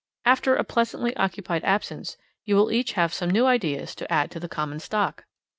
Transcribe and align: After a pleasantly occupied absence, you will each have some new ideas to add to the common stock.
After 0.25 0.55
a 0.55 0.63
pleasantly 0.63 1.15
occupied 1.15 1.63
absence, 1.63 2.17
you 2.43 2.55
will 2.55 2.71
each 2.71 2.93
have 2.93 3.13
some 3.13 3.29
new 3.29 3.45
ideas 3.45 3.93
to 3.93 4.11
add 4.11 4.31
to 4.31 4.39
the 4.39 4.49
common 4.49 4.79
stock. 4.79 5.25